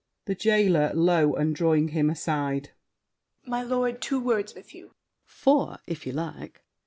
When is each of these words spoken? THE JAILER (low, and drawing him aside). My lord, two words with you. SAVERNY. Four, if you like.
THE 0.25 0.33
JAILER 0.33 0.95
(low, 0.95 1.35
and 1.35 1.55
drawing 1.55 1.89
him 1.89 2.09
aside). 2.09 2.71
My 3.45 3.61
lord, 3.61 4.01
two 4.01 4.19
words 4.19 4.55
with 4.55 4.73
you. 4.73 4.95
SAVERNY. 5.27 5.27
Four, 5.27 5.77
if 5.85 6.07
you 6.07 6.11
like. 6.13 6.63